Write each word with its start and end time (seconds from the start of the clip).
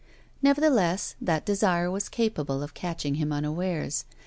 iMevertheless, 0.43 1.13
that 1.21 1.45
desire 1.45 1.91
was 1.91 2.09
capable 2.09 2.63
of 2.63 2.73
catching 2.73 3.17
him 3.21 3.31
unawares. 3.31 4.03